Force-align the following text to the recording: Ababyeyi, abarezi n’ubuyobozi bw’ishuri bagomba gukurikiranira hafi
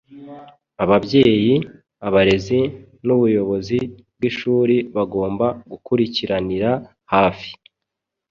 Ababyeyi, 0.83 1.53
abarezi 2.07 2.59
n’ubuyobozi 3.05 3.79
bw’ishuri 4.17 4.75
bagomba 4.95 5.45
gukurikiranira 5.71 6.71
hafi 7.13 7.49